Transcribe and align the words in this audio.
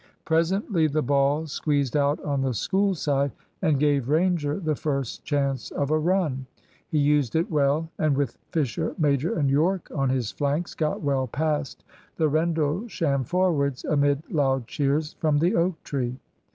Presently 0.25 0.87
the 0.87 1.03
ball 1.03 1.45
squeezed 1.45 1.95
out 1.95 2.19
on 2.23 2.41
the 2.41 2.55
School 2.55 2.95
side 2.95 3.33
and 3.61 3.79
gave 3.79 4.09
Ranger 4.09 4.59
the 4.59 4.73
first 4.75 5.23
chance 5.23 5.69
of 5.69 5.91
a 5.91 5.99
run. 5.99 6.47
He 6.87 6.97
used 6.97 7.35
it 7.35 7.51
well, 7.51 7.87
and 7.99 8.17
with 8.17 8.39
Fisher 8.51 8.95
major 8.97 9.37
and 9.37 9.47
Yorke 9.47 9.91
on 9.93 10.09
his 10.09 10.31
flanks 10.31 10.73
got 10.73 11.03
well 11.03 11.27
past 11.27 11.83
the 12.17 12.29
Rendlesham 12.29 13.23
forwards 13.25 13.85
amid 13.85 14.23
loud 14.33 14.65
cheers 14.65 15.13
from 15.19 15.37
the 15.37 15.55
oak 15.55 15.75
tree. 15.83 16.17